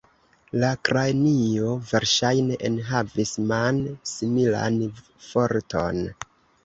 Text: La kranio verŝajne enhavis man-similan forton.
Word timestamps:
La 0.61 0.69
kranio 0.87 1.73
verŝajne 1.91 2.57
enhavis 2.69 3.35
man-similan 3.51 4.81
forton. 5.29 6.03